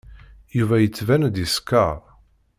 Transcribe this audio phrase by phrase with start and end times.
[0.57, 1.95] Yuba yettban-d yeskeṛ.